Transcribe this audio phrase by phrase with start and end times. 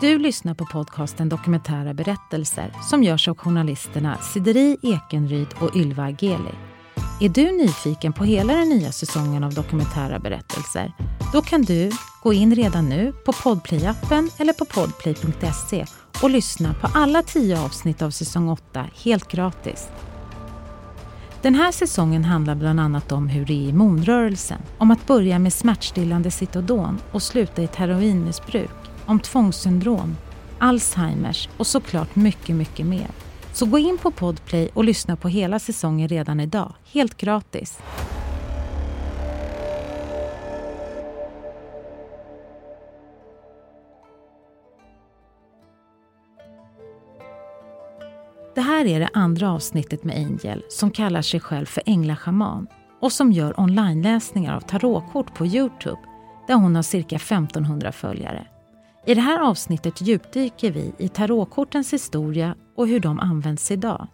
[0.00, 6.54] Du lyssnar på podcasten Dokumentära berättelser som görs av journalisterna Sideri Ekenryd och Ylva Ageli.
[7.20, 10.92] Är du nyfiken på hela den nya säsongen av Dokumentära berättelser?
[11.32, 11.90] Då kan du
[12.22, 15.86] gå in redan nu på Podplay-appen eller på podplay.se
[16.22, 19.88] och lyssna på alla tio avsnitt av säsong 8 helt gratis.
[21.42, 25.38] Den här säsongen handlar bland annat om hur det är i Monrörelsen, om att börja
[25.38, 30.16] med smärtstillande Citodon och sluta i ett heroinmissbruk, om tvångssyndrom,
[30.58, 33.10] Alzheimers och såklart mycket, mycket mer.
[33.52, 37.78] Så gå in på Podplay och lyssna på hela säsongen redan idag, helt gratis.
[48.54, 52.66] Det här är det andra avsnittet med Angel som kallar sig själv för Änglaschaman
[53.00, 56.00] och som gör onlineläsningar av tarotkort på Youtube
[56.46, 58.46] där hon har cirka 1500 följare.
[59.06, 64.06] I det här avsnittet djupdyker vi i tarotkortens historia och hur de används idag.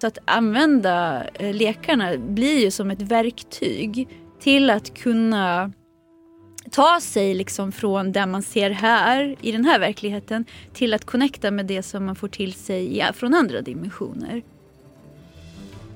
[0.00, 4.08] Så att använda eh, lekarna blir ju som ett verktyg
[4.40, 5.72] till att kunna
[6.70, 11.50] ta sig liksom från det man ser här i den här verkligheten till att connecta
[11.50, 14.42] med det som man får till sig från andra dimensioner.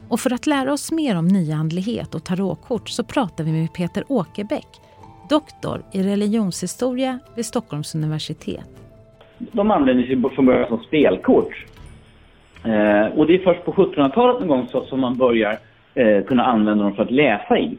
[0.09, 4.05] Och för att lära oss mer om nyandlighet och tarotkort så pratar vi med Peter
[4.09, 4.81] Åkerbäck,
[5.29, 8.69] doktor i religionshistoria vid Stockholms universitet.
[9.39, 11.67] De användes ju från början som spelkort.
[12.65, 15.59] Eh, och det är först på 1700-talet någon gång så, som man börjar
[15.95, 17.79] eh, kunna använda dem för att läsa i.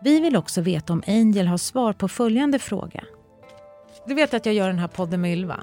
[0.00, 3.04] Vi vill också veta om Angel har svar på följande fråga.
[4.06, 5.56] Du vet att jag gör den här podden med Ylva?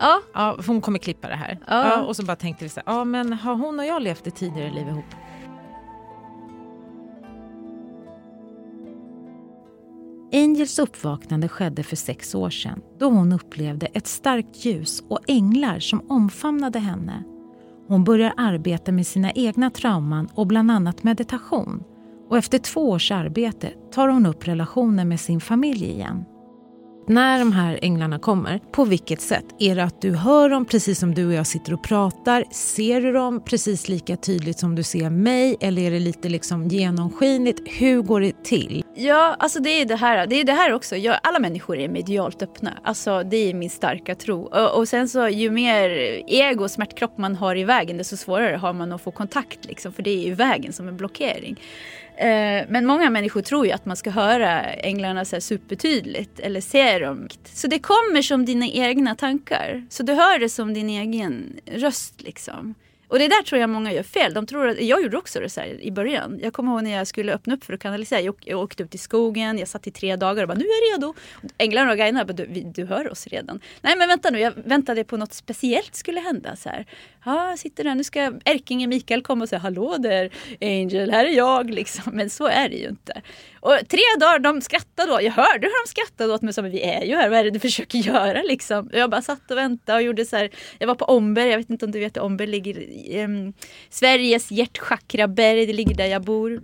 [0.00, 0.20] Ja.
[0.34, 1.58] ja hon kommer klippa det här.
[1.66, 1.88] Ja.
[1.88, 4.26] ja och så bara tänkte vi så här, ja men har hon och jag levt
[4.26, 5.04] ett tidigare liv ihop?
[10.36, 15.78] Angels uppvaknande skedde för sex år sedan då hon upplevde ett starkt ljus och änglar
[15.78, 17.24] som omfamnade henne.
[17.88, 21.84] Hon börjar arbeta med sina egna trauman och bland annat meditation
[22.28, 26.24] och efter två års arbete tar hon upp relationen med sin familj igen.
[27.08, 29.44] När de här änglarna kommer, på vilket sätt?
[29.58, 32.44] Är det att du hör dem precis som du och jag sitter och pratar?
[32.50, 35.56] Ser du dem precis lika tydligt som du ser mig?
[35.60, 37.60] Eller är det lite liksom genomskinligt?
[37.64, 38.84] Hur går det till?
[38.94, 40.96] Ja, alltså det är det här, det är det här också.
[40.96, 42.72] Jag, alla människor är medialt öppna.
[42.84, 44.42] Alltså det är min starka tro.
[44.42, 45.90] Och, och sen så ju mer
[46.26, 49.92] ego och smärtkropp man har i vägen desto svårare har man att få kontakt liksom.
[49.92, 51.60] För det är ju vägen som en blockering.
[52.18, 56.98] Eh, men många människor tror ju att man ska höra änglarna så supertydligt eller se
[56.98, 57.28] dem.
[57.44, 59.86] Så det kommer som dina egna tankar.
[59.90, 62.74] Så du hör det som din egen röst liksom.
[63.08, 64.34] Och det där tror jag många gör fel.
[64.34, 66.38] De tror att, jag gjorde också det så i början.
[66.42, 68.20] Jag kommer ihåg när jag skulle öppna upp för att kanalisera.
[68.20, 70.90] Jag, jag åkte ut i skogen, jag satt i tre dagar och bara nu är
[70.90, 71.14] jag redo.
[71.58, 73.60] Änglarna och guiderna bara du, du hör oss redan.
[73.80, 76.56] Nej men vänta nu, jag väntade på något speciellt skulle hända.
[76.56, 76.86] Så här.
[77.24, 80.30] Ja, jag sitter där, nu ska Erkinge Mikael komma och säga hallå där
[80.60, 82.12] Angel, här är jag liksom.
[82.16, 83.22] Men så är det ju inte.
[83.66, 85.22] Och tre dagar, de skrattade då.
[85.22, 87.50] Jag hörde hur de skrattade åt mig som vi är ju här, vad är det
[87.50, 88.90] du försöker göra liksom?
[88.92, 90.50] Jag bara satt och väntade och gjorde så här.
[90.78, 93.52] Jag var på Omberg, jag vet inte om du vet Omberg ligger i um,
[93.90, 96.62] Sveriges hjärtchakraberg, det ligger där jag bor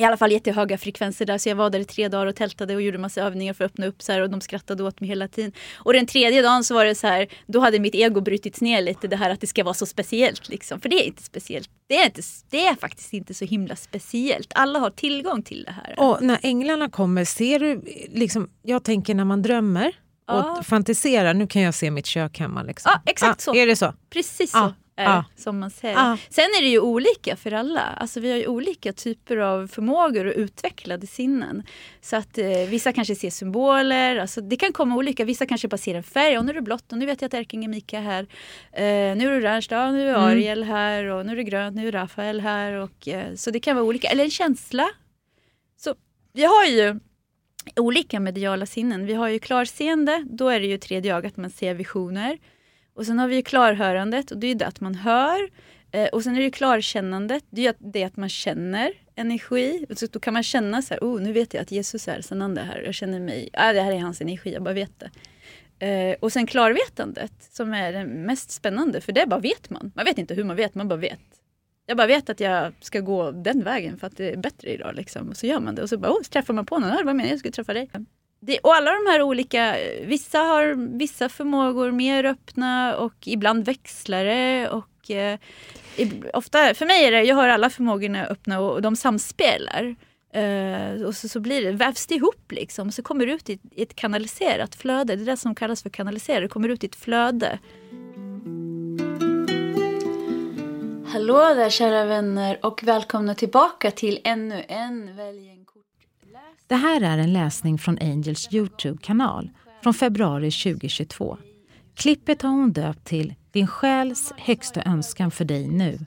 [0.00, 2.74] i alla fall jättehöga frekvenser där så jag var där i tre dagar och tältade
[2.74, 5.08] och gjorde massa övningar för att öppna upp så här, och de skrattade åt mig
[5.08, 5.52] hela tiden.
[5.76, 8.82] Och den tredje dagen så var det så här, då hade mitt ego brutits ner
[8.82, 10.80] lite det här att det ska vara så speciellt liksom.
[10.80, 11.70] För det är inte speciellt.
[11.86, 14.52] Det är, inte, det är faktiskt inte så himla speciellt.
[14.54, 15.94] Alla har tillgång till det här.
[15.98, 19.86] Och när änglarna kommer, ser du liksom, jag tänker när man drömmer
[20.28, 20.62] och ja.
[20.64, 22.62] fantiserar, nu kan jag se mitt kök hemma.
[22.62, 22.92] Liksom.
[22.94, 23.54] Ja, exakt så.
[23.54, 23.94] Är det så?
[24.10, 24.72] Precis så är
[25.08, 25.24] ah.
[25.36, 25.96] som man säger.
[25.98, 26.18] Ah.
[26.28, 27.80] Sen är det ju olika för alla.
[27.80, 31.62] Alltså vi har ju olika typer av förmågor och utvecklade sinnen.
[32.00, 35.24] Så att eh, vissa kanske ser symboler, alltså det kan komma olika.
[35.24, 37.26] Vissa kanske bara ser en färg, och nu är det blått och nu vet jag
[37.28, 38.26] att Erking är Mika här.
[38.72, 38.82] Eh,
[39.16, 40.22] nu är det orange, ja, nu är mm.
[40.22, 42.72] Ariel här och nu är det grönt, nu är Rafael här.
[42.72, 44.08] Och, eh, så det kan vara olika.
[44.08, 44.88] Eller en känsla.
[45.76, 45.94] Så
[46.32, 47.00] vi har ju
[47.76, 49.06] olika mediala sinnen.
[49.06, 52.38] Vi har ju klarseende, då är det ju tredje ögat, man ser visioner.
[53.00, 55.50] Och sen har vi klarhörandet och det är det att man hör.
[55.90, 59.86] Eh, och sen är det ju klarkännandet, det är det att man känner energi.
[59.96, 62.62] Så då kan man känna så här, oh, nu vet jag att Jesus är Sananda
[62.62, 62.82] här.
[62.82, 65.10] Jag känner mig, ah, det här är hans energi, jag bara vet det.
[65.86, 69.92] Eh, och sen klarvetandet som är det mest spännande, för det bara vet man.
[69.94, 71.20] Man vet inte hur man vet, man bara vet.
[71.86, 74.94] Jag bara vet att jag ska gå den vägen för att det är bättre idag.
[74.94, 75.28] Liksom.
[75.28, 76.90] Och så gör man det och så bara, oh, så träffar man på någon.
[76.90, 77.32] Vad menar jag?
[77.32, 77.90] jag skulle träffa dig.
[78.42, 84.24] Det, och alla de här olika, vissa har vissa förmågor mer öppna och ibland växlar
[84.24, 84.68] det.
[84.68, 85.38] Och, eh,
[86.32, 89.96] ofta, för mig är det, jag har alla förmågorna öppna och, och de samspelar.
[90.36, 92.92] Uh, och så, så blir det, vävs det ihop liksom.
[92.92, 95.16] Så kommer det ut i, i ett kanaliserat flöde.
[95.16, 96.40] Det är det som kallas för kanalisera.
[96.40, 97.58] Det kommer ut i ett flöde.
[101.06, 105.59] Hallå där kära vänner och välkomna tillbaka till ännu en Välj.
[106.70, 109.50] Det här är en läsning från Angels Youtube-kanal
[109.82, 111.38] från februari 2022.
[111.94, 115.98] Klippet har hon döpt till Din själs högsta önskan för dig nu.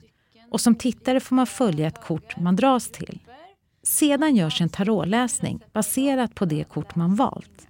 [0.50, 3.18] Och som tittare får man följa ett kort man dras till.
[3.82, 7.68] Sedan görs en tarotläsning baserat på det kort man valt.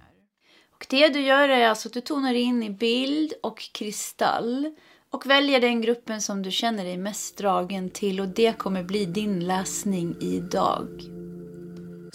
[0.73, 4.75] Och det du gör är alltså att du tonar in i bild och kristall
[5.09, 9.05] och väljer den gruppen som du känner dig mest dragen till och det kommer bli
[9.05, 11.24] din läsning idag.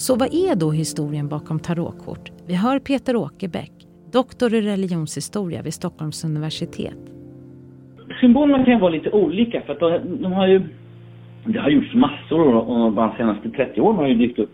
[0.07, 2.31] Så vad är då historien bakom tarotkort?
[2.47, 3.73] Vi hör Peter Åkerbäck,
[4.13, 6.99] doktor i religionshistoria vid Stockholms universitet.
[8.21, 10.63] Symbolerna kan vara lite olika för att de har ju
[11.45, 14.51] det har gjorts massor och de senaste 30 åren har ju dykt upp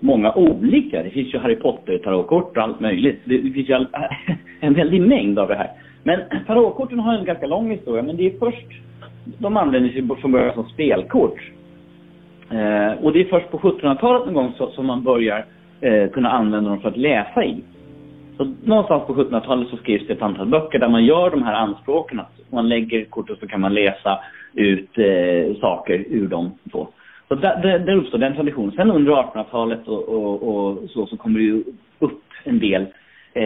[0.00, 1.02] många olika.
[1.02, 3.20] Det finns ju Harry Potter-tarotkort och allt möjligt.
[3.24, 3.74] Det finns ju
[4.60, 5.70] en väldig mängd av det här.
[6.02, 8.66] Men tarotkorten har en ganska lång historia, men det är först,
[9.38, 11.40] de användes ju från början som spelkort.
[12.50, 15.44] Eh, och det är först på 1700-talet någon gång som man börjar
[15.80, 17.62] eh, kunna använda dem för att läsa i.
[18.36, 21.54] Så någonstans på 1700-talet så skrivs det ett antal böcker där man gör de här
[21.54, 22.20] anspråken.
[22.20, 24.20] Att man lägger kortet så kan man läsa
[24.54, 26.50] ut eh, saker ur dem.
[26.72, 26.88] Så,
[27.28, 28.72] så där, där, där uppstår den traditionen.
[28.72, 31.64] Sen under 1800-talet och, och, och, så, så kommer det ju
[31.98, 32.86] upp en del
[33.32, 33.44] eh,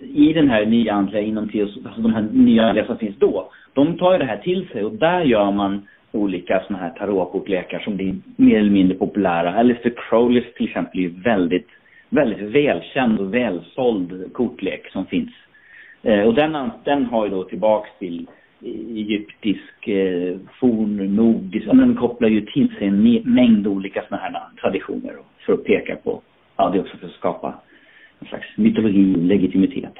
[0.00, 3.50] i den här nyandliga inom teos, alltså de här nyandliga som finns då.
[3.72, 5.86] De tar ju det här till sig och där gör man
[6.16, 9.54] olika sådana här tarotkortlekar som blir mer eller mindre populära.
[9.54, 11.68] Alistair Crowleys till exempel är väldigt,
[12.08, 15.30] väldigt välkänd och välsåld kortlek som finns.
[16.02, 18.26] Eh, och den, den har ju då tillbaks till
[18.94, 25.12] egyptisk, eh, fornnordisk, den kopplar ju till sig en mängd olika sådana här traditioner
[25.46, 26.22] för att peka på,
[26.56, 27.54] ja det är också för att skapa
[28.20, 29.94] en slags mytologi och legitimitet.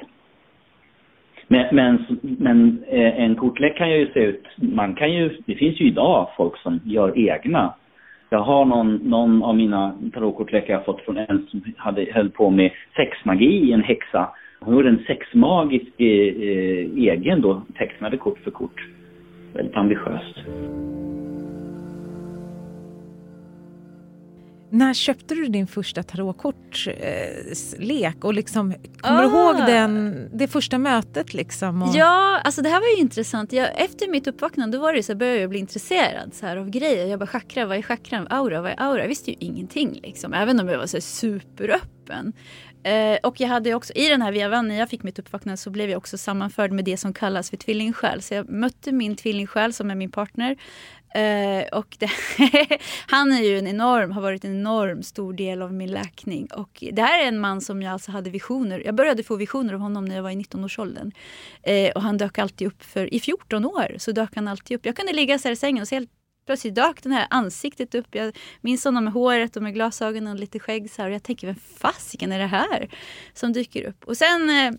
[1.47, 5.81] Men, men, men eh, en kortlek kan ju se ut, man kan ju, det finns
[5.81, 7.73] ju idag folk som gör egna.
[8.29, 12.49] Jag har någon, någon av mina tarotkortlekar jag fått från en som hade, höll på
[12.49, 14.29] med sexmagi, en häxa.
[14.59, 18.85] Hon gjorde en sexmagisk eh, eh, egen då, tecknade kort för kort.
[19.53, 20.37] Väldigt ambitiöst.
[24.69, 28.23] När köpte du din första tarotkortslek?
[28.23, 29.27] och liksom, kommer ah.
[29.27, 31.33] du ihåg den, det första mötet?
[31.33, 31.95] Liksom och...
[31.95, 33.53] Ja, alltså det här var ju intressant.
[33.53, 36.69] Jag, efter mitt uppvaknande då var det så började jag bli intresserad så här, av
[36.69, 37.05] grejer.
[37.05, 38.27] Jag bara chakra, vad är chakran?
[38.29, 39.01] Aura, vad är aura?
[39.01, 40.33] Jag visste ju ingenting liksom.
[40.33, 42.33] Även om jag var så superöppen.
[42.83, 45.69] Eh, och jag hade också, i den här vevan, när jag fick mitt uppvaknande så
[45.69, 48.21] blev jag också sammanförd med det som kallas för tvillingsjäl.
[48.21, 50.55] Så jag mötte min tvillingsjäl som är min partner.
[51.13, 52.09] Eh, och det,
[53.07, 56.47] han är ju en enorm, har varit en enorm stor del av min läkning.
[56.53, 59.73] Och det här är en man som jag alltså hade visioner, jag började få visioner
[59.73, 61.11] av honom när jag var i 19-årsåldern.
[61.63, 64.85] Eh, och han dök alltid upp, för i 14 år så dök han alltid upp.
[64.85, 66.09] Jag kunde ligga så här i sängen och så helt
[66.45, 68.15] plötsligt dök det här ansiktet upp.
[68.15, 70.91] Jag minns honom med håret och med glasögonen och lite skägg.
[70.91, 72.89] Så här, och jag tänker, vem fasiken är det här
[73.33, 74.03] som dyker upp?
[74.03, 74.71] Och sen eh,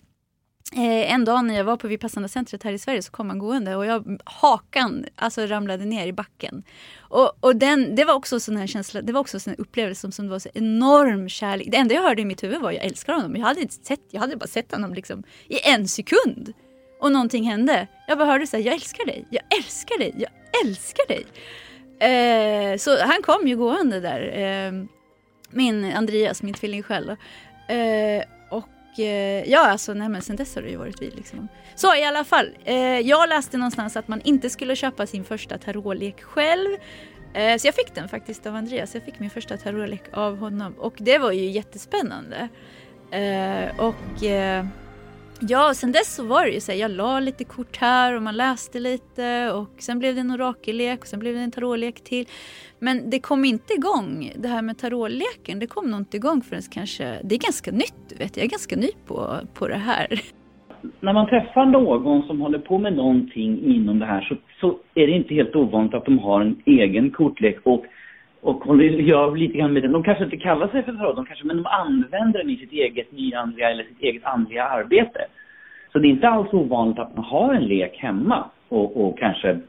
[0.72, 3.38] eh, en dag när jag var på Vipassana centret här i Sverige så kom han
[3.38, 6.62] gående och jag, hakan alltså, ramlade ner i backen.
[6.98, 10.12] Och, och den, det var också sån här känsla, det var också en upplevelse som,
[10.12, 11.68] som det var så enorm kärlek.
[11.70, 13.36] Det enda jag hörde i mitt huvud var jag älskar honom.
[13.36, 16.52] Jag hade, inte sett, jag hade bara sett honom liksom i en sekund.
[17.00, 17.86] Och någonting hände.
[18.06, 20.30] Jag bara hörde så här, jag älskar dig, jag älskar dig, jag
[20.66, 21.26] älskar dig.
[22.00, 24.38] Eh, så han kom ju gående där.
[24.38, 24.72] Eh,
[25.50, 27.10] min Andreas, min tvilling själv.
[27.68, 28.24] Eh,
[28.92, 31.48] och eh, ja, alltså nej men sen dess har det ju varit vi liksom.
[31.74, 35.58] Så i alla fall, eh, jag läste någonstans att man inte skulle köpa sin första
[35.58, 36.68] tarotlek själv.
[37.34, 38.94] Eh, så jag fick den faktiskt av Andreas.
[38.94, 42.48] Jag fick min första tarotlek av honom och det var ju jättespännande.
[43.10, 44.66] Eh, och eh,
[45.40, 48.22] Ja, sen dess så var det ju så här, jag la lite kort här och
[48.22, 52.04] man läste lite och sen blev det en orakellek och sen blev det en tarotlek
[52.04, 52.24] till.
[52.78, 56.62] Men det kom inte igång, det här med tarotleken, det kom nog inte igång förrän
[56.72, 60.06] kanske, det är ganska nytt du vet, jag är ganska ny på, på det här.
[61.00, 65.06] När man träffar någon som håller på med någonting inom det här så, så är
[65.06, 67.84] det inte helt ovanligt att de har en egen kortlek och
[68.40, 69.92] och håller, gör lite grann med den.
[69.92, 72.72] De kanske inte kallar sig för tarot, de kanske, men de använder den i sitt
[72.72, 75.26] eget nyandliga eller sitt eget andliga arbete.
[75.92, 79.60] Så det är inte alls ovanligt att man har en lek hemma och, och kanske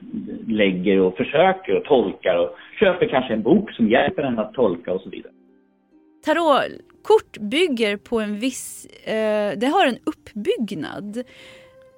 [0.48, 4.94] lägger och försöker och tolkar och köper kanske en bok som hjälper en att tolka
[4.94, 5.34] och så vidare.
[6.26, 11.24] Tarotkort bygger på en viss, eh, det har en uppbyggnad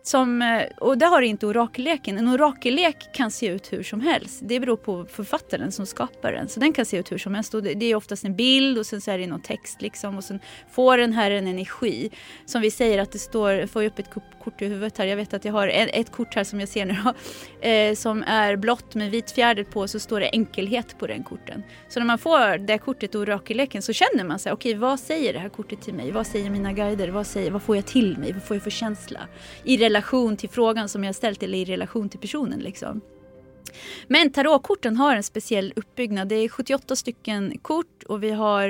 [0.03, 2.17] som, eh, och det har inte orakelleken.
[2.17, 4.39] En orakellek kan se ut hur som helst.
[4.43, 6.50] Det beror på författaren som skapar den.
[6.50, 7.53] Så den kan se ut hur som helst.
[7.53, 10.17] Och det är oftast en bild och sen så är det någon text liksom.
[10.17, 10.39] Och sen
[10.72, 12.12] får den här en energi.
[12.46, 14.10] Som vi säger att det står, får jag upp ett
[14.43, 15.05] kort i huvudet här.
[15.05, 16.96] Jag vet att jag har ett kort här som jag ser nu
[17.70, 21.63] eh, som är blått med vit fjäder på så står det enkelhet på den korten.
[21.89, 25.00] Så när man får det kortet och orakelleken så känner man sig, okej okay, vad
[25.00, 26.12] säger det här kortet till mig?
[26.12, 27.08] Vad säger mina guider?
[27.08, 28.34] Vad, säger, vad får jag till mig?
[28.34, 29.20] Vad får jag för känsla?
[29.63, 33.01] I relation till frågan som jag ställt eller i relation till personen liksom.
[34.07, 36.27] Men tarotkorten har en speciell uppbyggnad.
[36.27, 38.67] Det är 78 stycken kort och vi har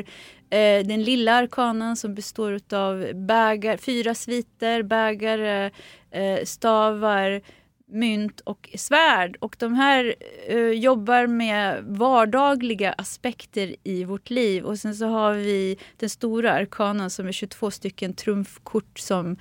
[0.49, 5.71] eh, den lilla arkanan som består av bägar, fyra sviter, bägare,
[6.11, 7.41] eh, stavar,
[7.87, 9.37] mynt och svärd.
[9.39, 10.15] Och de här
[10.47, 14.63] eh, jobbar med vardagliga aspekter i vårt liv.
[14.63, 19.37] Och sen så har vi den stora arkanan som är 22 stycken trumfkort som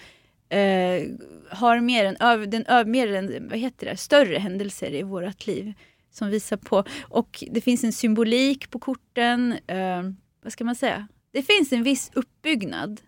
[0.51, 1.09] eh,
[1.51, 5.73] har mer än, den, mer än vad heter det, större händelser i vårt liv.
[6.13, 9.53] Som visar på, och det finns en symbolik på korten.
[9.67, 10.03] Eh,
[10.43, 11.09] vad ska man säga?
[11.33, 13.01] Det finns en viss uppbyggnad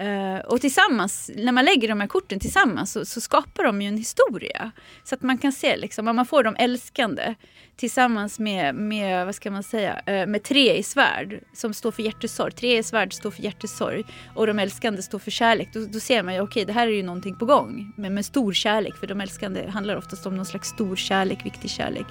[0.00, 3.88] Uh, och tillsammans, när man lägger de här korten tillsammans så, så, skapar de ju
[3.88, 4.72] en historia.
[5.04, 7.34] Så att man kan se liksom, om man får de älskande
[7.76, 12.02] tillsammans med, med, vad ska man säga, eh, med tre i svärd som står för
[12.02, 12.52] hjärtesorg.
[12.52, 15.68] Tre i svärd står för hjärtesorg och de älskande står för kärlek.
[15.72, 17.92] Då, då ser man ju, okej okay, det här är ju någonting på gång.
[17.96, 21.70] Men med stor kärlek, för de älskande handlar oftast om någon slags stor kärlek, viktig
[21.70, 22.06] kärlek.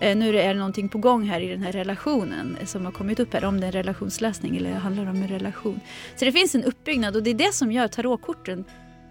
[0.00, 3.20] Eh, nu är det någonting på gång här i den här relationen som har kommit
[3.20, 3.44] upp här.
[3.44, 5.80] Om det är en relationsläsning eller handlar om en relation.
[6.16, 8.64] Så det finns en uppbyggnad och det är det som gör tarotkorten...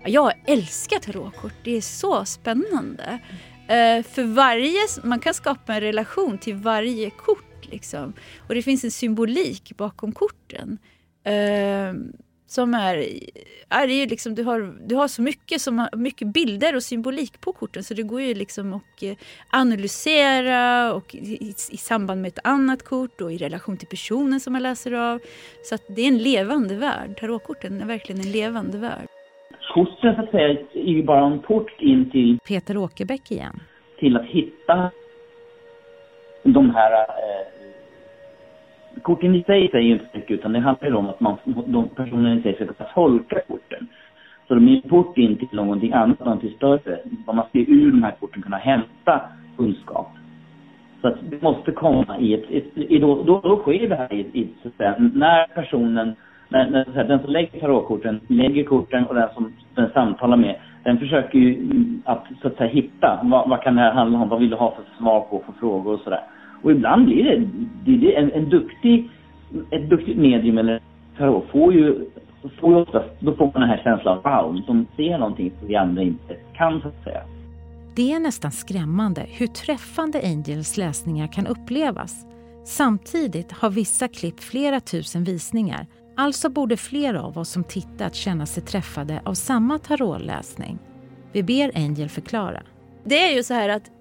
[0.06, 3.20] Jag älskar tarotkort, det är så spännande.
[3.68, 7.66] Eh, för varje, man kan skapa en relation till varje kort.
[7.72, 8.14] Liksom.
[8.48, 10.78] Och det finns en symbolik bakom korten.
[11.28, 11.94] Uh,
[12.54, 12.98] som är,
[13.70, 17.54] är det liksom, du, har, du har så mycket, som, mycket bilder och symbolik på
[17.54, 19.16] korten så det går ju liksom att eh,
[19.50, 24.54] analysera och i, i, samband med ett annat kort och i relation till personen som
[24.54, 25.20] man läser av.
[25.66, 27.18] Så att det är en levande värld.
[27.20, 29.08] Tarotkorten är verkligen en levande värld.
[29.74, 32.40] Korten så att säga är ju bara en port in till...
[32.48, 33.60] Peter Åkerbäck igen.
[34.00, 34.92] Till att hitta
[36.44, 37.64] de här eh,
[39.02, 41.90] korten i sig säger ju inte mycket utan det handlar ju om att man, de
[41.90, 43.88] personerna i sig ska tolka korten.
[44.48, 47.00] Så de är en port in till någonting annat, någonting större.
[47.26, 49.22] Man ska ur de här korten kunna hämta
[49.58, 50.08] kunskap.
[51.02, 54.14] Så att det måste komma i ett, ett i då, då, då sker det här
[54.14, 54.50] i, i
[55.14, 56.16] när personen,
[56.54, 60.98] när, när den som lägger tarotkorten lägger korten och den som den samtalar med, den
[60.98, 61.70] försöker ju
[62.06, 64.56] att så att säga hitta, vad, vad kan det här handla om, vad vill du
[64.56, 66.24] ha för svar på för frågor och sådär.
[66.62, 67.48] Och ibland blir det,
[67.98, 69.10] det en, en duktig,
[69.72, 70.80] ett duktigt medium eller
[71.18, 72.06] tarot får ju,
[72.60, 75.68] får ju oftast, då får man den här känslan av wow, de ser någonting som
[75.68, 77.22] vi andra inte kan så att säga.
[77.96, 82.26] Det är nästan skrämmande hur träffande Angels läsningar kan upplevas.
[82.66, 85.86] Samtidigt har vissa klipp flera tusen visningar.
[86.16, 90.80] Alltså borde fler av oss som tittat känna sig träffade av samma tarotläsning.
[91.32, 92.64] Vi ber Angel förklara.
[93.06, 93.92] Det är ju så här att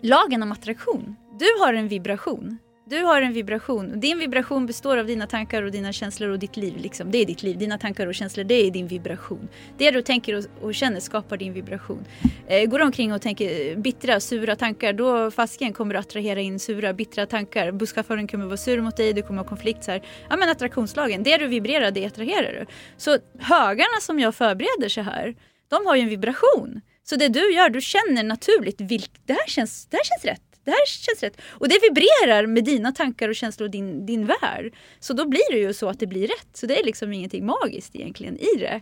[0.00, 2.58] lagen om attraktion du har en vibration.
[2.90, 4.00] Du har en vibration.
[4.00, 6.76] Din vibration består av dina tankar och dina känslor och ditt liv.
[6.76, 7.10] Liksom.
[7.10, 7.58] Det är ditt liv.
[7.58, 9.48] Dina tankar och känslor, det är din vibration.
[9.78, 12.04] Det du tänker och, och känner skapar din vibration.
[12.46, 16.58] Eh, går du omkring och tänker bittra, sura tankar, då fasken kommer du attrahera in
[16.58, 17.72] sura, bittra tankar.
[17.72, 19.84] Busschauffören kommer vara sur mot dig, du kommer ha konflikt.
[19.84, 20.02] Så här.
[20.30, 22.66] Ja men attraktionslagen, det du vibrerar, det attraherar du.
[22.96, 25.34] Så högarna som jag förbereder så här,
[25.68, 26.80] de har ju en vibration.
[27.04, 30.47] Så det du gör, du känner naturligt, vilk, det, här känns, det här känns rätt
[30.68, 31.40] det här känns rätt.
[31.48, 34.74] Och det vibrerar med dina tankar och känslor och din, din värld.
[35.00, 36.48] Så då blir det ju så att det blir rätt.
[36.54, 38.80] Så det är liksom ingenting magiskt egentligen i det.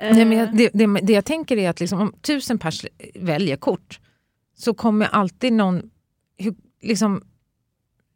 [0.00, 3.56] Nej, men jag, det, det, det, jag tänker är att liksom, om tusen pers väljer
[3.56, 4.00] kort
[4.56, 5.90] så kommer alltid någon...
[6.38, 7.24] Hur, liksom,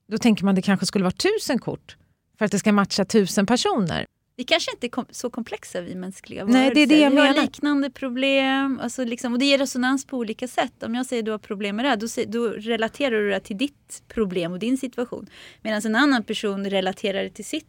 [0.08, 1.96] då tänker man att det kanske skulle vara tusen kort
[2.38, 4.06] för att det ska matcha tusen personer.
[4.40, 6.60] Vi kanske inte är så komplexa vi mänskliga varelser.
[6.60, 7.34] Nej, det är det jag vi menar.
[7.34, 8.80] har liknande problem.
[8.82, 10.82] Alltså liksom, och det ger resonans på olika sätt.
[10.82, 13.40] Om jag säger att du har problem med det här, då, då relaterar du det
[13.40, 15.26] till ditt problem och din situation.
[15.62, 17.68] Medan en annan person relaterar det till sitt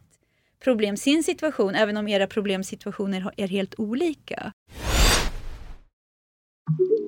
[0.63, 4.51] problem, sin situation, även om era problemsituationer är helt olika.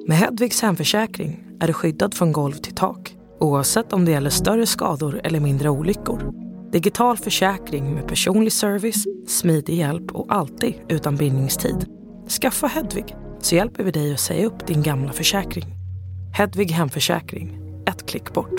[0.08, 4.66] Med Hedvigs hemförsäkring är du skyddad från golv till tak oavsett om det gäller större
[4.66, 6.53] skador eller mindre olyckor.
[6.80, 9.04] Digital försäkring med personlig service,
[9.40, 11.80] smidig hjälp och alltid utan bindningstid.
[12.38, 13.08] Skaffa Hedvig
[13.46, 15.68] så hjälper vi dig att säga upp din gamla försäkring.
[16.38, 17.48] Hedvig Hemförsäkring,
[17.90, 18.58] ett klick bort.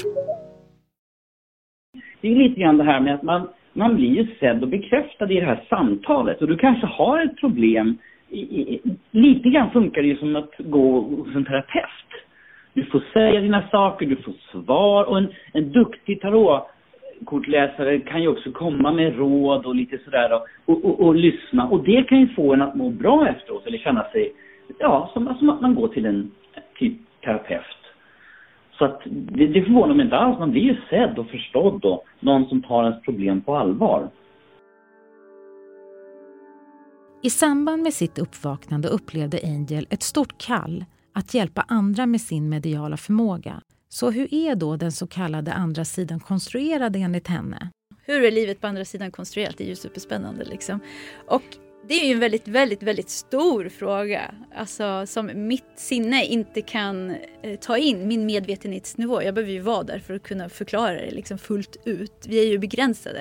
[2.20, 5.30] Det är lite grann det här med att man, man blir ju sedd och bekräftad
[5.32, 8.80] i det här samtalet och du kanske har ett problem i, i,
[9.10, 12.10] lite grann funkar det ju som att gå hos en terapeut.
[12.72, 16.20] Du får säga dina saker, du får svar och en, en duktig
[17.24, 21.68] Kortläsare kan ju också komma med råd och lite sådär och, och, och, och, lyssna.
[21.68, 24.32] Och det kan ju få en att må bra efteråt eller känna sig,
[24.78, 26.30] ja, som, som att man går till en
[26.78, 26.92] typ
[27.24, 27.64] terapeut.
[28.78, 30.38] Så att det, det förvånar mig inte alls.
[30.38, 34.08] Man blir ju sedd och förstådd och någon som tar ens problem på allvar.
[37.22, 42.48] I samband med sitt uppvaknande upplevde Angel ett stort kall att hjälpa andra med sin
[42.48, 43.60] mediala förmåga.
[43.94, 47.70] Så hur är då den så kallade andra sidan konstruerad enligt henne?
[48.02, 49.58] Hur är livet på andra sidan konstruerat?
[49.58, 50.44] Det är ju superspännande.
[50.44, 50.80] Liksom.
[51.28, 51.42] Och
[51.88, 54.34] det är ju en väldigt, väldigt, väldigt stor fråga.
[54.54, 59.22] Alltså som mitt sinne inte kan eh, ta in, min medvetenhetsnivå.
[59.22, 62.26] Jag behöver ju vara där för att kunna förklara det liksom fullt ut.
[62.28, 63.20] Vi är ju begränsade.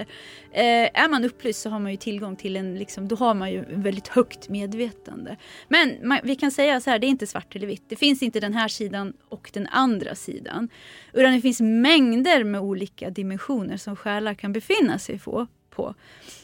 [0.51, 3.51] Eh, är man upplyst så har man ju tillgång till en, liksom, då har man
[3.51, 5.37] ju väldigt högt medvetande.
[5.67, 7.83] Men man, vi kan säga så här, det är inte svart eller vitt.
[7.89, 10.69] Det finns inte den här sidan och den andra sidan.
[11.13, 15.95] Utan det finns mängder med olika dimensioner som själar kan befinna sig på på.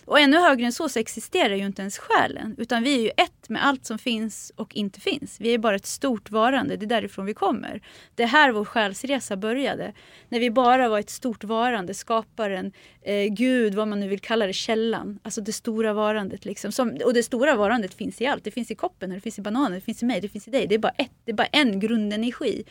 [0.05, 2.55] Och ännu högre än så så existerar ju inte ens själen.
[2.57, 5.41] Utan vi är ju ett med allt som finns och inte finns.
[5.41, 7.81] Vi är bara ett stort varande, det är därifrån vi kommer.
[8.15, 9.93] Det är här vår själsresa började.
[10.29, 12.71] När vi bara var ett stort varande, skaparen,
[13.01, 15.19] eh, Gud, vad man nu vill kalla det, källan.
[15.23, 16.45] Alltså det stora varandet.
[16.45, 16.71] Liksom.
[16.71, 18.43] Som, och det stora varandet finns i allt.
[18.43, 20.51] Det finns i koppen, det finns i bananen, det finns i mig, det finns i
[20.51, 20.67] dig.
[20.67, 22.63] Det är bara, ett, det är bara en grundenergi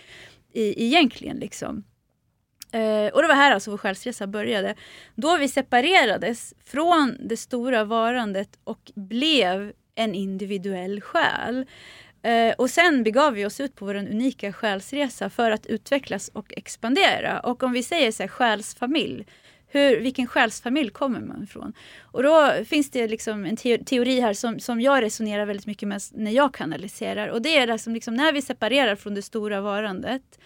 [0.52, 1.36] i, egentligen.
[1.36, 1.84] Liksom.
[2.72, 4.74] Eh, och det var här alltså vår själsresa började.
[5.14, 11.66] Då vi separerades från det stora varandet och blev en individuell själ.
[12.22, 16.52] Eh, och sen begav vi oss ut på vår unika själsresa för att utvecklas och
[16.56, 17.40] expandera.
[17.40, 19.26] Och om vi säger så här, själsfamilj,
[19.70, 21.72] hur, vilken själsfamilj kommer man ifrån?
[22.02, 26.02] Och då finns det liksom en teori här som, som jag resonerar väldigt mycket med
[26.12, 27.28] när jag kanaliserar.
[27.28, 30.38] Och det är liksom, liksom när vi separerar från det stora varandet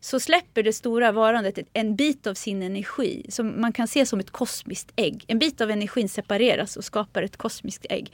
[0.00, 4.20] så släpper det stora varandet en bit av sin energi som man kan se som
[4.20, 5.24] ett kosmiskt ägg.
[5.26, 8.12] En bit av energin separeras och skapar ett kosmiskt ägg.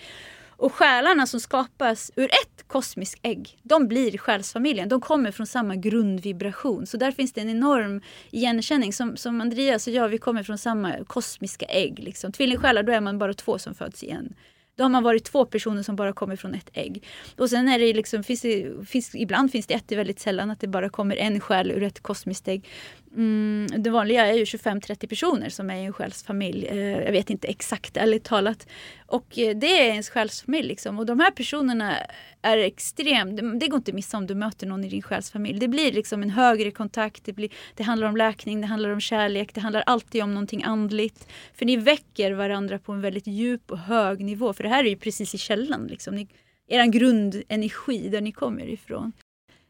[0.56, 4.88] Och själarna som skapas ur ett kosmiskt ägg, de blir själsfamiljen.
[4.88, 6.86] De kommer från samma grundvibration.
[6.86, 8.92] Så där finns det en enorm igenkänning.
[8.92, 11.98] Som, som Andreas och jag, vi kommer från samma kosmiska ägg.
[11.98, 12.32] Liksom.
[12.32, 14.34] Tvillingsjälar, då är man bara två som föds igen.
[14.76, 17.04] Då har man varit två personer som bara kommer från ett ägg.
[17.38, 20.60] Och sen är det liksom, finns det, finns, ibland finns det ett, väldigt sällan att
[20.60, 22.68] det bara kommer en själ ur ett kosmiskt ägg.
[23.16, 26.66] Mm, det vanliga är ju 25-30 personer som är i en själsfamilj.
[26.66, 28.66] Eh, jag vet inte exakt ärligt talat.
[29.06, 30.68] Och eh, det är ens själsfamilj.
[30.68, 30.98] Liksom.
[30.98, 31.96] Och de här personerna
[32.42, 35.58] är extremt, det, det går inte att missa om du möter någon i din själsfamilj.
[35.58, 39.00] Det blir liksom en högre kontakt, det, blir, det handlar om läkning, det handlar om
[39.00, 41.28] kärlek, det handlar alltid om någonting andligt.
[41.54, 44.52] För ni väcker varandra på en väldigt djup och hög nivå.
[44.52, 45.86] För det här är ju precis i källan.
[45.86, 46.14] Liksom.
[46.14, 46.28] Ni,
[46.68, 49.12] er grundenergi där ni kommer ifrån.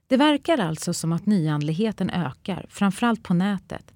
[0.08, 3.94] Det verkar alltså som att nyandligheten ökar, framförallt på nätet.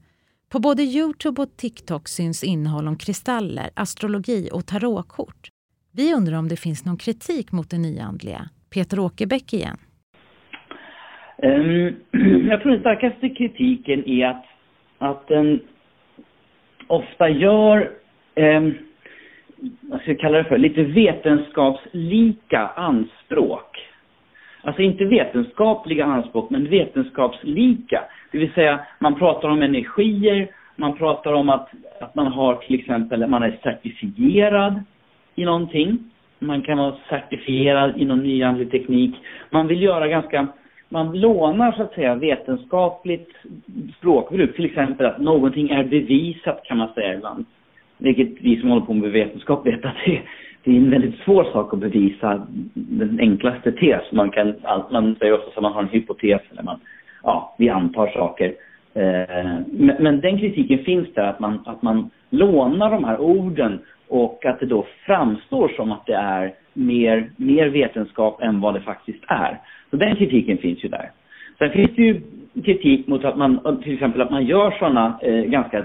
[0.53, 5.49] På både Youtube och TikTok syns innehåll om kristaller, astrologi och tarotkort.
[5.92, 8.42] Vi undrar om det finns någon kritik mot det nyandliga.
[8.75, 9.77] Peter Åkerbäck igen.
[11.42, 11.96] Um,
[12.51, 14.44] jag tror den starkaste kritiken är att,
[14.99, 15.61] att den
[16.87, 17.90] ofta gör,
[18.37, 18.75] um,
[19.81, 23.89] vad ska jag kalla det för, lite vetenskapslika anspråk
[24.62, 28.03] Alltså inte vetenskapliga anspråk, men vetenskapslika.
[28.33, 31.68] Det vill säga, man pratar om energier, man pratar om att,
[32.01, 34.83] att man har till exempel, man är certifierad
[35.35, 35.99] i någonting.
[36.38, 39.14] Man kan vara certifierad inom nyandlig teknik.
[39.51, 40.46] Man vill göra ganska,
[40.88, 43.31] man lånar så att säga vetenskapligt
[43.99, 44.57] språkbruk.
[44.57, 47.44] Till exempel att någonting är bevisat kan man säga ibland.
[47.99, 50.23] Vilket vi som håller på med vetenskap vet att det,
[50.64, 54.12] det är en väldigt svår sak att bevisa den enklaste tes.
[54.12, 54.55] Man, kan,
[54.90, 56.81] man säger ofta att man har en hypotes eller man,
[57.23, 58.55] ja, vi antar saker.
[58.94, 63.79] Eh, men, men, den kritiken finns där, att man, att man lånar de här orden
[64.09, 68.81] och att det då framstår som att det är mer, mer vetenskap än vad det
[68.81, 69.59] faktiskt är.
[69.90, 71.11] Så den kritiken finns ju där.
[71.59, 72.20] Sen finns det ju
[72.64, 75.85] kritik mot att man, till exempel att man gör sådana eh, ganska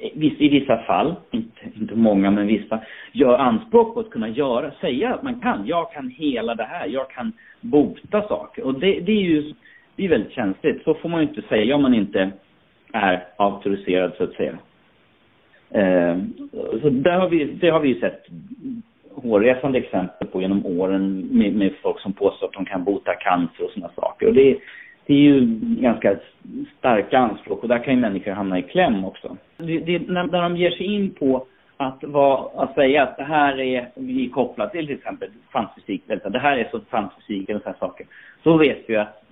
[0.00, 2.80] i vissa fall, inte, inte många men vissa,
[3.12, 5.66] gör anspråk på att kunna göra, säga att man kan.
[5.66, 8.64] Jag kan hela det här, jag kan bota saker.
[8.64, 9.54] Och det, det är ju
[9.98, 10.84] det är väldigt känsligt.
[10.84, 12.30] Så får man ju inte säga om man inte
[12.92, 14.58] är auktoriserad så att säga.
[15.70, 16.18] Eh,
[16.82, 18.26] så där har vi, det har vi ju sett
[19.14, 23.64] hårresande exempel på genom åren med, med folk som påstår att de kan bota cancer
[23.64, 24.26] och sådana saker.
[24.26, 24.58] Och det,
[25.06, 26.16] det är ju ganska
[26.78, 29.36] starka anspråk och där kan ju människor hamna i kläm också.
[29.58, 33.24] Det, det, när, när de ger sig in på att, var, att säga att det
[33.24, 37.78] här är vi kopplat till till exempel kvantfysik, det här är så kvantfysik eller sådana
[37.78, 38.06] saker.
[38.42, 39.22] Så vet vi att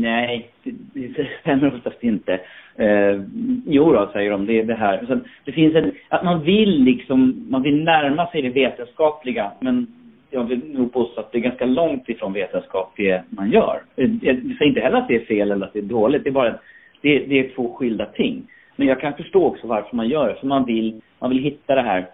[0.00, 0.50] nej,
[0.92, 2.40] det, stämmer oftast inte.
[2.76, 3.22] Eh,
[3.66, 5.04] jo då, säger de, det är det här.
[5.06, 9.86] Så det finns en, att man vill liksom, man vill närma sig det vetenskapliga, men
[10.30, 13.82] jag vill nog påstå att det är ganska långt ifrån vetenskap det man gör.
[13.96, 16.30] Eh, jag säger inte heller att det är fel eller att det är dåligt, det
[16.30, 16.58] är bara
[17.00, 18.42] det, det är två skilda ting.
[18.76, 21.74] Men jag kan förstå också varför man gör det, för man vill, man vill hitta
[21.74, 22.08] det här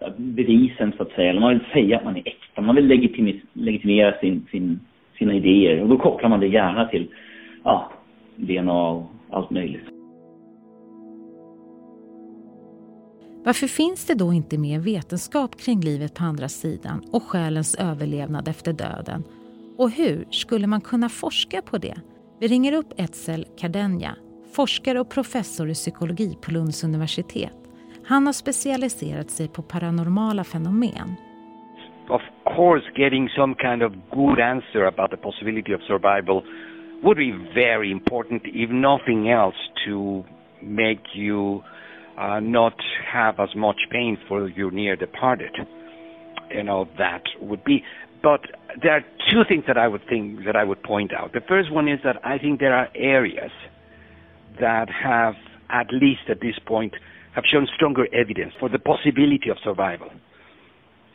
[0.00, 2.86] eh, bevisen så att säga, eller man vill säga att man är äkta, man vill
[2.86, 4.80] legitim, legitimera sin, sin,
[5.18, 7.08] sina idéer och då kopplar man det gärna till
[7.64, 7.90] ja,
[8.36, 9.88] DNA och allt möjligt.
[13.44, 18.48] Varför finns det då inte mer vetenskap kring livet på andra sidan och själens överlevnad
[18.48, 19.24] efter döden?
[19.78, 21.94] Och hur skulle man kunna forska på det?
[22.40, 24.16] Vi ringer upp Etzel Cardenja,
[24.52, 27.56] forskare och professor i psykologi på Lunds universitet.
[28.04, 31.16] Han har specialiserat sig på paranormala fenomen.
[32.08, 32.22] Of
[32.56, 36.42] course, getting some kind of good answer about the possibility of survival
[37.02, 40.24] would be very important, if nothing else, to
[40.62, 41.62] make you
[42.18, 42.74] uh, not
[43.12, 45.54] have as much pain for your near departed.
[46.50, 47.84] You know, that would be.
[48.22, 48.40] But
[48.82, 51.32] there are two things that I would think that I would point out.
[51.32, 53.52] The first one is that I think there are areas
[54.60, 55.34] that have,
[55.70, 56.94] at least at this point,
[57.34, 60.08] have shown stronger evidence for the possibility of survival.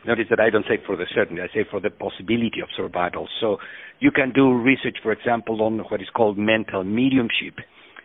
[0.05, 3.27] Notice that I don't say for the certainty, I say for the possibility of survival.
[3.39, 3.57] So
[3.99, 7.55] you can do research, for example, on what is called mental mediumship,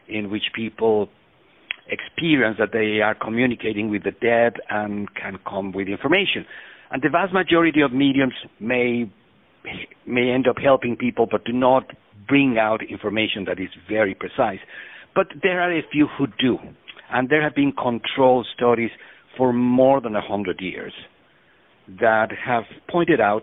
[0.08, 1.08] in which people
[1.88, 6.44] experience that they are communicating with the dead and can come with information.
[6.90, 9.10] And the vast majority of mediums may
[10.06, 11.90] may end up helping people, but do not
[12.26, 14.60] bring out information that is very precise.
[15.18, 16.58] But there are a few who do,
[17.10, 18.90] and there have been control studies
[19.36, 20.92] for more than a hundred years
[22.00, 23.42] that have pointed out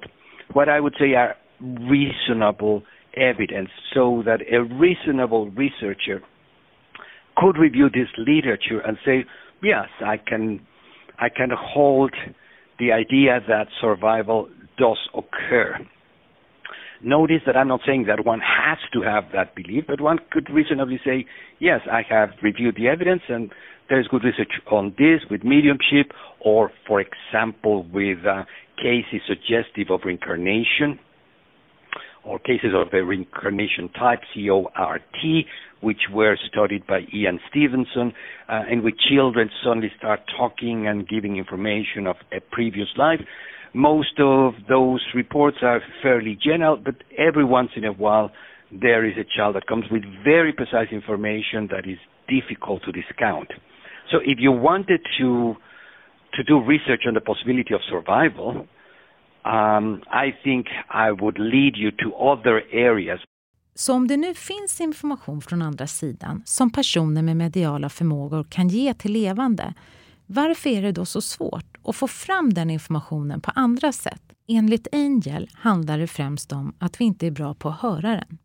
[0.54, 2.84] what I would say are reasonable
[3.18, 6.22] evidence, so that a reasonable researcher
[7.36, 9.26] could review this literature and say,
[9.62, 10.62] yes, I can,
[11.20, 12.14] I can hold
[12.80, 15.86] the idea that survival does occur.
[17.06, 20.50] Notice that I'm not saying that one has to have that belief, but one could
[20.50, 21.28] reasonably say,
[21.60, 23.52] yes, I have reviewed the evidence and
[23.88, 28.46] there's good research on this with mediumship or, for example, with uh,
[28.78, 30.98] cases suggestive of reincarnation
[32.24, 35.46] or cases of the reincarnation type, CORT,
[35.82, 38.14] which were studied by Ian Stevenson,
[38.50, 43.20] uh, in which children suddenly start talking and giving information of a previous life.
[43.76, 48.32] Most of those reports are fairly general, but every once in a while
[48.72, 53.50] there is a child that comes with very precise information that is difficult to discount.
[54.12, 55.56] So if you wanted to
[56.36, 58.68] to do research on the possibility of survival,
[59.46, 63.20] um, I think I would lead you to other areas.
[63.74, 68.68] Så om det nu finns information från andra sidan som personer med mediala förmågor kan
[68.68, 69.74] ge till levande,
[70.28, 74.22] varför är det då så svårt att få fram den informationen på andra sätt?
[74.48, 78.38] Enligt Angel handlar det främst om att vi inte är bra på att höra den.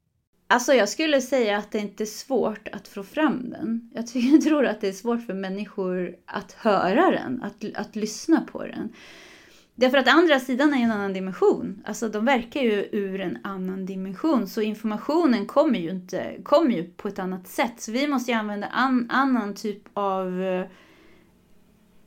[0.46, 3.90] Alltså jag skulle säga att det inte är svårt att få fram den.
[3.94, 8.62] Jag tror att det är svårt för människor att höra den, att, att lyssna på
[8.62, 8.92] den.
[9.74, 11.82] Därför att andra sidan är en annan dimension.
[11.84, 14.46] Alltså de verkar ju ur en annan dimension.
[14.46, 17.74] Så informationen kommer ju, inte, kommer ju på ett annat sätt.
[17.78, 20.42] Så vi måste ju använda an, annan typ av...
[20.42, 20.66] Eh,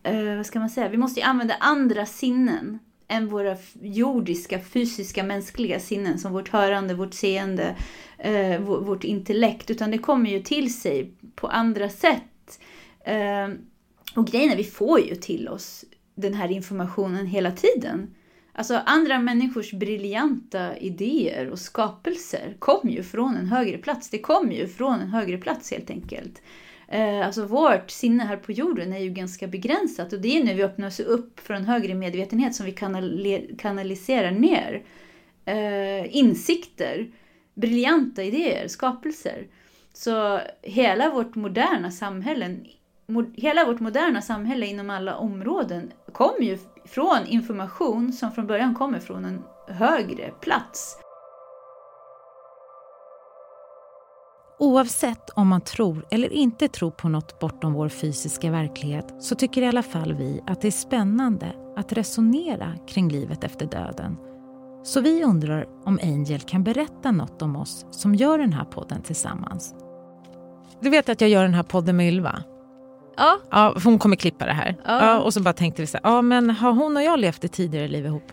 [0.04, 0.89] Eh, vad ska man säga?
[0.89, 6.94] Vi måste ju använda andra sinnen än våra jordiska, fysiska, mänskliga sinnen som vårt hörande,
[6.94, 7.76] vårt seende,
[8.18, 9.70] eh, vårt intellekt.
[9.70, 12.60] Utan det kommer ju till sig på andra sätt.
[13.06, 13.50] Eh,
[14.16, 15.86] och grejen är, vi får ju till oss
[16.16, 18.16] den här informationen hela tiden.
[18.56, 24.10] Alltså andra människors briljanta idéer och skapelser kom ju från en högre plats.
[24.10, 26.42] Det kom ju från en högre plats helt enkelt.
[26.93, 30.56] Eh, alltså vårt sinne här på jorden är ju ganska begränsat och det är när
[30.56, 32.71] vi öppnar oss upp för en högre medvetenhet som vi
[33.58, 34.84] kanaliserar ner
[35.45, 37.12] eh, insikter,
[37.53, 39.47] briljanta idéer, skapelser.
[39.93, 42.58] Så hela vårt moderna samhälle
[43.36, 48.99] hela vårt moderna samhälle inom alla områden kommer ju från information som från början kommer
[48.99, 50.97] från en högre plats.
[54.60, 59.62] Oavsett om man tror eller inte tror på något bortom vår fysiska verklighet så tycker
[59.62, 64.18] i alla fall vi att det är spännande att resonera kring livet efter döden.
[64.84, 69.02] Så vi undrar om Angel kan berätta något om oss som gör den här podden
[69.02, 69.76] tillsammans.
[70.80, 72.44] Du vet att jag gör den här podden med Ylva?
[73.18, 73.39] Ja.
[73.52, 73.76] ja.
[73.84, 74.76] Hon kommer klippa det här.
[74.86, 75.06] Ja.
[75.06, 77.44] Ja, och så bara tänkte vi så här, ja men har hon och jag levt
[77.44, 78.33] ett tidigare liv ihop?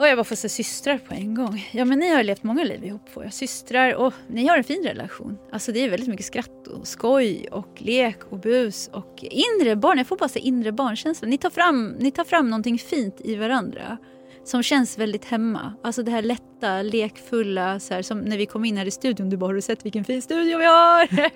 [0.00, 1.68] Och jag bara får se systrar på en gång.
[1.72, 3.32] Ja men ni har levt många liv ihop får jag.
[3.32, 5.38] Systrar och ni har en fin relation.
[5.52, 9.98] Alltså det är väldigt mycket skratt och skoj och lek och bus och inre barn.
[9.98, 11.28] Jag får bara se inre barnkänsla.
[11.28, 13.96] Ni tar fram, ni tar fram någonting fint i varandra.
[14.44, 15.74] Som känns väldigt hemma.
[15.82, 17.80] Alltså det här lätta, lekfulla.
[17.80, 19.30] Så här, som när vi kom in här i studion.
[19.30, 21.08] Du bara, har du sett vilken fin studio vi har?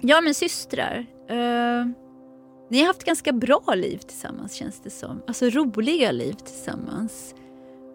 [0.00, 1.06] ja men systrar.
[1.30, 1.86] Uh,
[2.70, 5.22] ni har haft ganska bra liv tillsammans känns det som.
[5.26, 7.34] Alltså roliga liv tillsammans.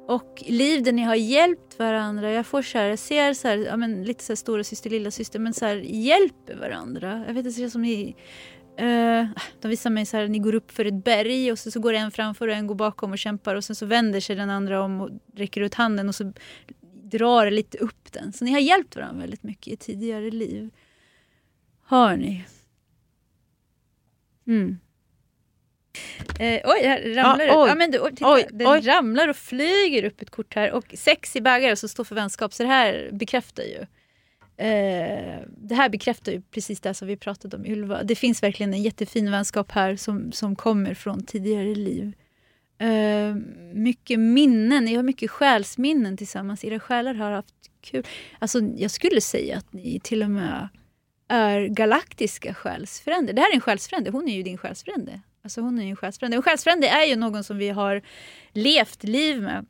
[0.08, 2.32] Och liv där ni har hjälpt varandra.
[2.32, 4.90] Jag får så här, jag ser så här, ja, men, lite så här stora syster,
[4.90, 7.24] lilla syster men så här, hjälper varandra.
[7.28, 8.16] Jag vet inte, det som ni...
[8.82, 9.28] Uh, eh,
[9.62, 11.94] de visar mig så här, ni går upp för ett berg och så, så går
[11.94, 14.84] en framför och en går bakom och kämpar och sen så vänder sig den andra
[14.84, 16.34] om och räcker ut handen och så
[17.04, 18.34] drar lite upp den.
[18.34, 20.70] Så ni har hjälpt varandra väldigt mycket i tidigare liv.
[21.82, 22.46] Har ni?
[24.48, 24.80] Mm.
[26.40, 27.58] Eh, oj, här ramlar Ja, det.
[27.62, 27.70] oj.
[27.70, 28.80] Ja, men du, titta, Oj, den oj.
[28.80, 30.72] ramlar och flyger upp ett kort här.
[30.72, 32.54] Och sex i bägare som står för vänskap.
[32.54, 33.80] Så det här bekräftar ju.
[34.66, 38.04] Eh, det här bekräftar ju precis det som vi pratade om Ylva.
[38.04, 42.14] Det finns verkligen en jättefin vänskap här som, som kommer från tidigare liv.
[42.80, 43.36] Eh,
[43.74, 46.64] mycket minnen, ni har mycket själsminnen tillsammans.
[46.66, 48.04] Era själar har haft kul.
[48.40, 50.68] Alltså, jag skulle säga att ni till och med
[51.28, 53.34] är galaktiska själsfränder.
[53.34, 55.22] Det här är en själsfrände, hon är ju din själsfrände.
[55.48, 56.38] Alltså hon är ju en själsfrände.
[56.38, 58.02] En själsfrände är ju någon som vi har
[58.52, 59.66] levt liv med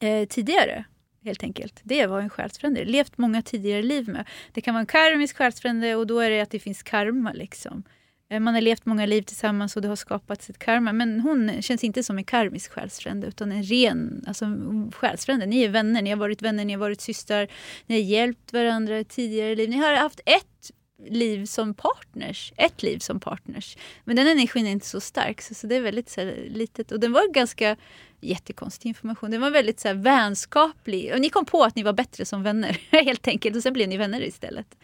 [0.00, 0.84] eh, tidigare.
[1.24, 1.80] Helt enkelt.
[1.82, 2.84] Det var en själsfrände.
[2.84, 4.28] Levt många tidigare liv med.
[4.52, 7.32] Det kan vara en karmisk själsfrände och då är det att det finns karma.
[7.32, 7.82] Liksom.
[8.30, 10.92] Eh, Man har levt många liv tillsammans och det har skapats ett karma.
[10.92, 14.46] Men hon känns inte som en karmisk själsfrände utan en ren alltså,
[14.92, 15.46] själsfrände.
[15.46, 17.48] Ni är vänner, ni har varit vänner, ni har varit systrar.
[17.86, 19.70] Ni har hjälpt varandra i tidigare liv.
[19.70, 20.70] Ni har haft ett
[21.06, 22.52] liv som partners.
[22.56, 23.76] Ett liv som partners.
[24.04, 25.42] Men den energin är inte så stark.
[25.42, 26.92] Så, så det är väldigt så här, litet.
[26.92, 27.76] Och den var ganska
[28.20, 29.30] jättekonstig information.
[29.30, 31.12] Den var väldigt så här, vänskaplig.
[31.14, 32.80] Och ni kom på att ni var bättre som vänner.
[33.04, 33.56] Helt enkelt.
[33.56, 34.76] Och sen blev ni vänner istället.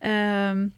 [0.00, 0.72] Um,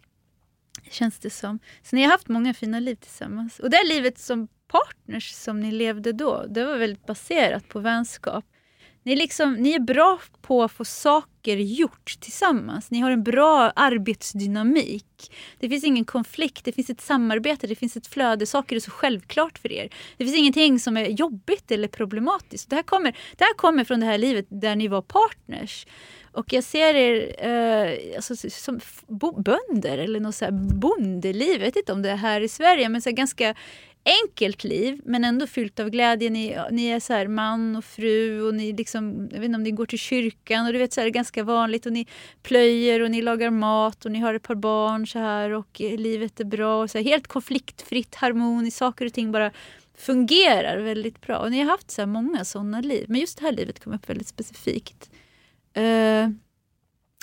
[0.90, 1.58] känns det som.
[1.82, 3.58] Så ni har haft många fina liv tillsammans.
[3.58, 8.44] Och det livet som partners som ni levde då, det var väldigt baserat på vänskap.
[9.06, 12.90] Ni, liksom, ni är bra på att få saker gjort tillsammans.
[12.90, 15.32] Ni har en bra arbetsdynamik.
[15.58, 18.46] Det finns ingen konflikt, det finns ett samarbete, det finns ett flöde.
[18.46, 19.88] Saker är så självklart för er.
[20.16, 22.70] Det finns ingenting som är jobbigt eller problematiskt.
[22.70, 25.86] Det här kommer, det här kommer från det här livet där ni var partners.
[26.32, 31.52] Och jag ser er eh, alltså, som bo- bönder eller något så här bondeliv.
[31.52, 33.54] Jag vet inte om det är här i Sverige, men så ganska
[34.04, 36.30] enkelt liv men ändå fyllt av glädje.
[36.30, 39.62] Ni, ni är så här man och fru och ni liksom, jag vet inte om
[39.62, 42.06] ni går till kyrkan och du vet så här, ganska vanligt och ni
[42.42, 45.98] plöjer och ni lagar mat och ni har ett par barn så här och eh,
[45.98, 46.82] livet är bra.
[46.82, 49.50] Och så här, helt konfliktfritt, harmoniskt, saker och ting bara
[49.96, 51.38] fungerar väldigt bra.
[51.38, 53.04] Och ni har haft så här många sådana liv.
[53.08, 55.10] Men just det här livet kom upp väldigt specifikt.
[55.78, 56.28] Uh,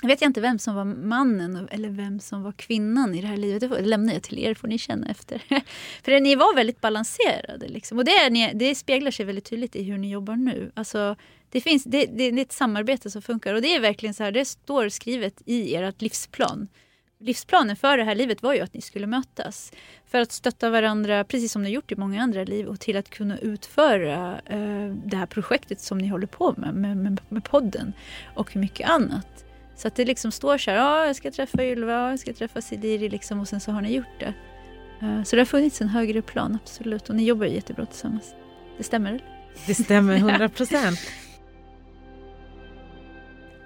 [0.02, 3.26] jag vet jag inte vem som var mannen eller vem som var kvinnan i det
[3.26, 3.60] här livet.
[3.60, 5.42] Det lämnar jag till er, får ni känna efter.
[6.02, 7.68] För ni var väldigt balanserade.
[7.68, 7.98] Liksom.
[7.98, 10.72] Och det, är, det speglar sig väldigt tydligt i hur ni jobbar nu.
[10.74, 11.16] Alltså,
[11.50, 13.54] det, finns, det, det, det är ett samarbete som funkar.
[13.54, 16.68] Och det är verkligen så här, det står skrivet i ert livsplan.
[17.18, 19.72] Livsplanen för det här livet var ju att ni skulle mötas.
[20.06, 22.66] För att stötta varandra, precis som ni gjort i många andra liv.
[22.66, 26.96] Och till att kunna utföra eh, det här projektet som ni håller på med, med,
[26.96, 27.92] med, med podden.
[28.34, 29.51] Och mycket annat.
[29.82, 32.32] Så att det liksom står så här, ja jag ska träffa Ylva, ja, jag ska
[32.32, 34.34] träffa Sidiri liksom och sen så har ni gjort det.
[35.02, 37.08] Eh, Så det har funnits en högre plan, absolut.
[37.08, 38.34] Och ni jobbar ju jättebra tillsammans.
[38.78, 39.08] Det stämmer?
[39.10, 39.24] eller?
[39.66, 40.98] Det stämmer 100 procent.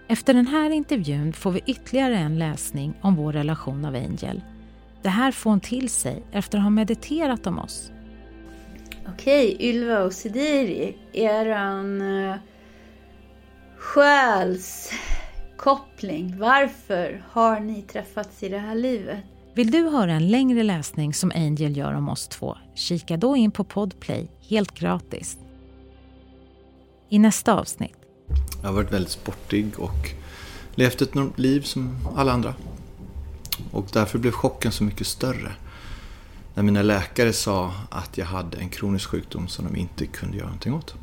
[0.09, 4.43] Efter den här intervjun får vi ytterligare en läsning om vår relation av Angel.
[5.03, 7.93] Det här får hon till sig efter att ha mediterat om oss.
[9.09, 12.37] Okej, Ylva och Sidiri, eran uh,
[15.57, 16.39] själskoppling.
[16.39, 19.19] Varför har ni träffats i det här livet?
[19.55, 22.57] Vill du höra en längre läsning som Angel gör om oss två?
[22.75, 25.37] Kika då in på Podplay, helt gratis.
[27.09, 27.97] I nästa avsnitt
[28.63, 30.11] Jag har varit väldigt sportig och
[30.75, 32.55] levt ett liv som alla andra.
[33.73, 35.53] Och därför blev chocken så mycket större.
[36.55, 40.47] När mina läkare sa att jag hade en kronisk sjukdom som de inte kunde göra
[40.47, 40.95] någonting åt.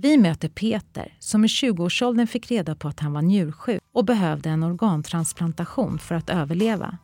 [0.00, 4.50] Vi möter Peter som i 20-årsåldern fick reda på att han var njursjuk och behövde
[4.50, 6.98] en organtransplantation för att överleva.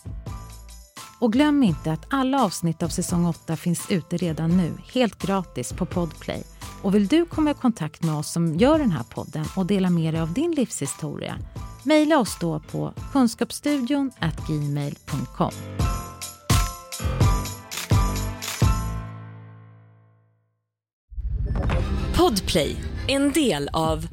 [1.19, 5.73] Och glöm inte att alla avsnitt av säsong 8 finns ute redan nu, helt gratis
[5.73, 6.43] på Podplay.
[6.83, 9.91] Och vill du komma i kontakt med oss som gör den här podden och dela
[9.91, 11.39] med dig av din livshistoria?
[11.85, 14.11] Mejla oss då på kunskapsstudion
[14.47, 15.53] gmail.com.
[22.17, 24.09] Podplay, en del av